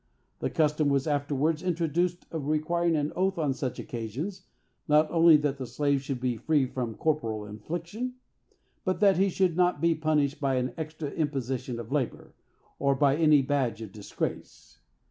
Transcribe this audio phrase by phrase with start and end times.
[0.39, 4.47] The custom was afterwards introduced of requiring an oath on such occasions,
[4.87, 8.15] not only that the slave should be free from corporeal infliction,
[8.83, 12.33] but that he should not be punished by an extra imposition of labor,
[12.79, 14.79] or by any badge of disgrace.